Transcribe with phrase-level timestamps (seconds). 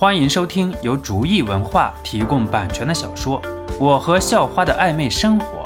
[0.00, 3.42] 欢迎收听由竹意文化提供版权的小说
[3.80, 5.64] 《我和校花的暧昧生活》，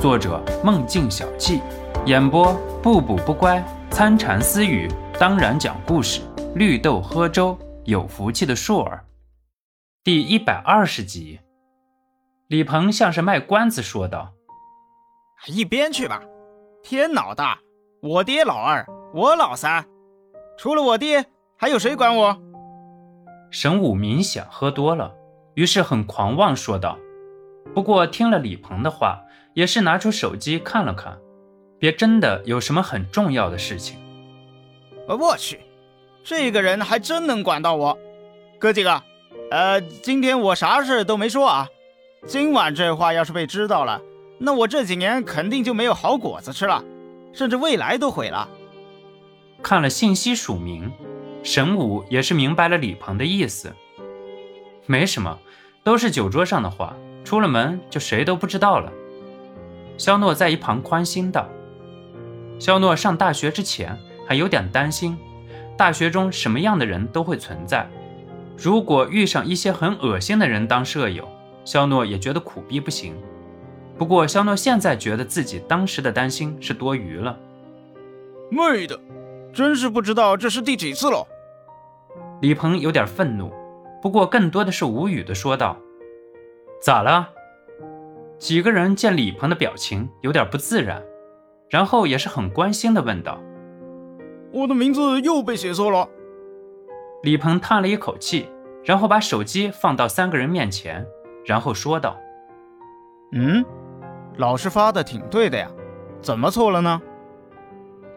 [0.00, 1.60] 作者梦境小憩，
[2.06, 3.60] 演播不补不乖、
[3.90, 6.20] 参禅私语，当然讲故事，
[6.54, 9.04] 绿豆喝粥，有福气的硕儿。
[10.04, 11.40] 第一百二十集，
[12.46, 14.32] 李鹏像是卖关子说道
[15.48, 16.22] ：“一边去吧，
[16.84, 17.58] 天老大，
[18.00, 19.84] 我爹老二，我老三，
[20.56, 21.26] 除了我爹，
[21.58, 22.40] 还有谁管我？”
[23.52, 25.12] 神武明显喝多了，
[25.52, 26.98] 于是很狂妄说道
[27.74, 29.20] ：“不过听了李鹏的话，
[29.52, 31.18] 也是拿出手机看了看，
[31.78, 33.98] 别真的有什么很重要的事情。”
[35.06, 35.60] 我去，
[36.24, 37.98] 这个人还真能管到我。
[38.58, 39.02] 哥几个，
[39.50, 41.68] 呃，今天我啥事都没说啊。
[42.26, 44.00] 今晚这话要是被知道了，
[44.38, 46.82] 那我这几年肯定就没有好果子吃了，
[47.34, 48.48] 甚至未来都毁了。
[49.62, 50.90] 看了信息署名。
[51.42, 53.72] 神武也是明白了李鹏的意思，
[54.86, 55.38] 没什么，
[55.82, 58.92] 都是酒桌上的话，出了门就谁都不知道了。
[59.98, 61.48] 肖诺在一旁宽心道
[62.60, 65.18] ：“肖诺上大学之前还有点担心，
[65.76, 67.88] 大学中什么样的人都会存在，
[68.56, 71.28] 如果遇上一些很恶心的人当舍友，
[71.64, 73.14] 肖诺也觉得苦逼不行。
[73.98, 77.36] 不过肖诺现在觉得自己当时的担心是多余了。
[78.48, 78.98] 妹的，
[79.52, 81.26] 真是不知道这是第几次了。”
[82.42, 83.52] 李鹏有点愤怒，
[84.02, 85.78] 不过更多的是无语的说道
[86.82, 87.30] ：“咋了？”
[88.36, 91.00] 几个人见李鹏的表情有点不自然，
[91.70, 93.40] 然后也是很关心的问道
[94.52, 96.08] ：“我的名字又被写错了。”
[97.22, 98.48] 李鹏叹了一口气，
[98.82, 101.06] 然后把手机放到三个人面前，
[101.46, 102.18] 然后说道
[103.30, 103.64] ：“嗯，
[104.36, 105.70] 老师发的挺对的呀，
[106.20, 107.00] 怎么错了呢？”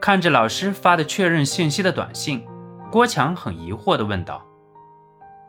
[0.02, 2.44] 看着老师发的确认信息的短信。
[2.96, 4.42] 郭强很疑惑地问道：“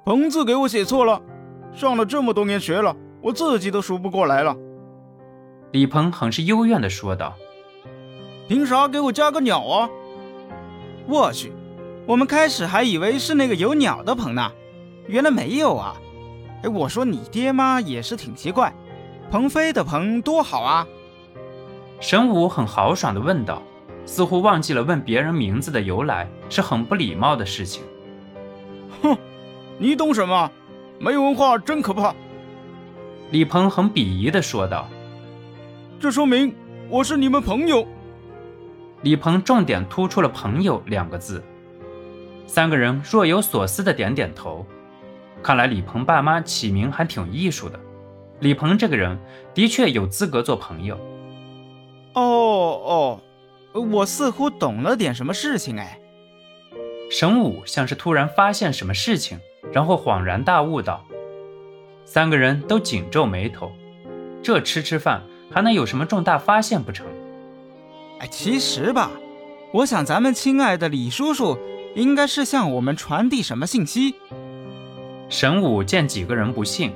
[0.05, 1.23] 鹏字给我写错了，
[1.73, 4.57] 上了这么多年学了，我自己都数不过来了。”
[5.71, 7.35] 李鹏很是幽怨地说道
[8.49, 9.89] ：“凭啥给我加个鸟啊？
[11.07, 11.53] 我去，
[12.05, 14.51] 我们开始还以为是那个有鸟的鹏呢，
[15.07, 15.95] 原来没有啊！
[16.65, 18.75] 哎，我说你爹妈也是挺奇怪，
[19.31, 20.85] 鹏飞的鹏多好啊！”
[22.03, 23.63] 神武很豪爽地问道。
[24.07, 27.83] 似乎忘记了问别人名字的由来是很不礼貌的事情。
[29.03, 29.19] 哼，
[29.79, 30.51] 你懂什么？
[30.99, 32.15] 没文化真可怕。
[33.31, 34.89] 李鹏很鄙夷地说道
[36.01, 36.55] ：“这说明
[36.89, 37.87] 我是你们朋友。”
[39.03, 41.43] 李鹏重点突出了“朋友”两个字。
[42.47, 44.65] 三个人若有所思地点点头。
[45.43, 47.79] 看来李鹏爸妈起名还挺艺术的。
[48.41, 49.19] 李鹏这个人
[49.53, 50.97] 的确有资格做朋友。
[52.15, 53.21] 哦哦。
[53.81, 55.99] 我似乎懂了点什么事情哎。
[57.11, 59.39] 神武像是突然发现什么事情，
[59.73, 61.05] 然后恍然大悟道
[62.05, 63.71] ：“三个人都紧皱眉头，
[64.43, 67.07] 这吃吃饭还能有什么重大发现不成？”
[68.19, 69.11] 哎，其实吧，
[69.73, 71.57] 我想咱们亲爱的李叔叔
[71.95, 74.15] 应该是向我们传递什么信息。
[75.29, 76.93] 神武见几个人不信，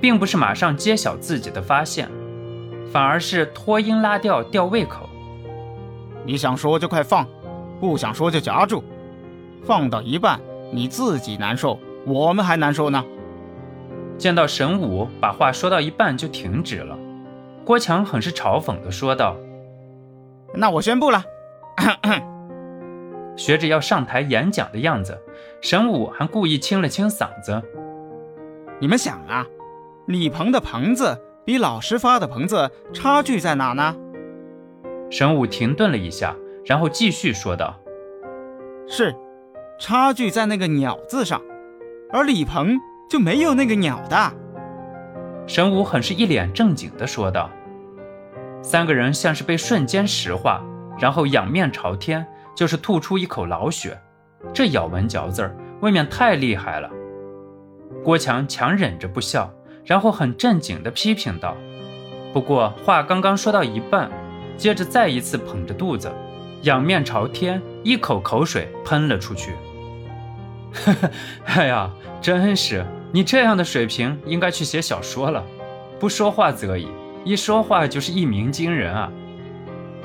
[0.00, 2.08] 并不是马上揭晓自己的发现，
[2.92, 5.08] 反而是拖音拉调吊胃口。
[6.24, 7.26] 你想说就快放，
[7.80, 8.84] 不想说就夹住，
[9.64, 10.38] 放到一半
[10.72, 13.02] 你自己难受，我们还难受呢。
[14.18, 16.96] 见到神武把话说到一半就停止了，
[17.64, 19.34] 郭强很是嘲讽的说道
[20.54, 21.24] ：“那我宣布了。”
[23.36, 25.18] 学着要上台演讲的样子，
[25.62, 27.62] 神武还故意清了清嗓子
[28.78, 29.46] ：“你们想啊，
[30.06, 33.96] 李鹏的鹏字比老师发的鹏字差距在哪呢？”
[35.10, 36.34] 神武停顿了一下，
[36.64, 37.76] 然后继续说道
[38.86, 39.14] ：“是，
[39.78, 41.42] 差距在那个‘鸟’字上，
[42.10, 42.78] 而李鹏
[43.10, 44.32] 就没有那个‘鸟’的。”
[45.48, 47.50] 神武很是一脸正经地说道。
[48.62, 50.62] 三个人像是被瞬间石化，
[50.98, 53.98] 然后仰面朝天，就是吐出一口老血。
[54.52, 56.88] 这咬文嚼字儿，未免太厉害了。
[58.04, 59.50] 郭强强忍着不笑，
[59.84, 61.56] 然后很正经地批评道
[62.32, 64.08] ：“不过话刚刚说到一半。”
[64.60, 66.12] 接着再一次捧着肚子，
[66.64, 69.54] 仰面朝天，一口口水喷了出去。
[70.74, 71.10] 呵呵，
[71.46, 71.90] 哎呀，
[72.20, 75.42] 真是你这样的水平，应该去写小说了。
[75.98, 76.88] 不说话则已，
[77.24, 79.10] 一说话就是一鸣惊人啊！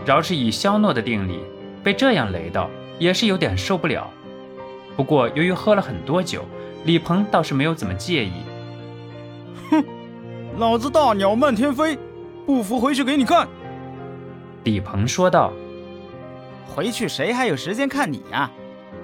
[0.06, 1.42] 饶是以肖诺的定力，
[1.84, 4.10] 被这样雷到也是有点受不了。
[4.96, 6.46] 不过由于喝了很多酒，
[6.86, 8.32] 李鹏倒是没有怎么介意。
[9.70, 9.84] 哼，
[10.58, 12.00] 老子大鸟漫天飞，
[12.46, 13.46] 不服回去给你看。
[14.66, 15.54] 李鹏说道
[16.66, 18.50] ：“回去谁还有时间看你呀？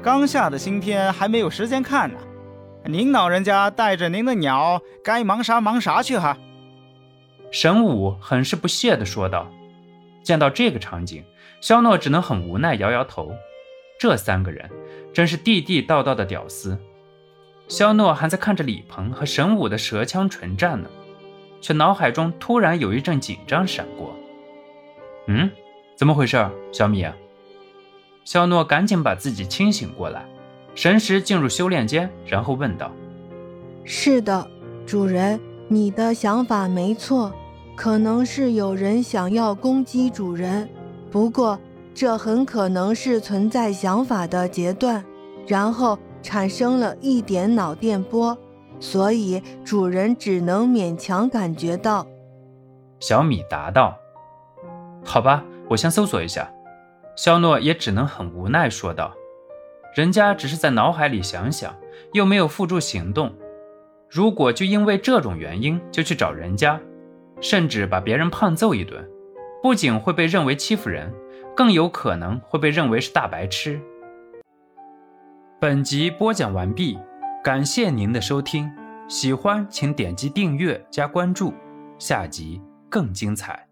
[0.02, 2.18] 刚下的新片还没有时间看呢。
[2.86, 6.36] 您老人家带着您的鸟，该忙啥忙啥去哈。
[7.52, 9.48] 神武很是不屑地说道。
[10.24, 11.24] 见到这个场景，
[11.62, 13.32] 肖诺只能很无奈摇摇头。
[14.00, 14.68] 这三个人
[15.14, 16.76] 真是地地道道的屌丝。
[17.68, 20.90] 肖诺还在看着李鹏和神武的舌枪唇战呢，
[21.62, 24.16] 却脑海中突然有一阵紧张闪过。
[25.28, 25.50] 嗯，
[25.96, 26.38] 怎么回事，
[26.72, 27.06] 小米？
[28.24, 30.26] 肖诺赶紧把自己清醒过来，
[30.76, 32.92] 神识进入修炼间，然后问道
[33.84, 34.48] ：“是的，
[34.86, 37.32] 主人，你的想法没错。”
[37.74, 40.70] 可能是有人想要攻击主人，
[41.10, 41.58] 不过
[41.96, 45.04] 这很可能是存在想法的阶段，
[45.48, 48.38] 然后产生了一点脑电波，
[48.80, 52.06] 所以主人只能勉强感觉到。
[53.00, 53.98] 小米答道
[55.04, 56.52] ：“好吧，我先搜索一下。”
[57.16, 59.14] 肖诺也只能很无奈说道
[59.96, 61.76] ：“人家只是在脑海里想想，
[62.14, 63.34] 又没有付诸行动。
[64.10, 66.80] 如果就因为这种原因就去找人家。”
[67.42, 69.04] 甚至把别人胖揍一顿，
[69.64, 71.12] 不仅会被认为欺负人，
[71.56, 73.82] 更有可能会被认为是大白痴。
[75.60, 77.00] 本集播讲完毕，
[77.44, 78.72] 感谢您的收听，
[79.08, 81.52] 喜欢请点击订阅加关注，
[81.98, 82.62] 下集
[82.92, 83.71] 更精彩。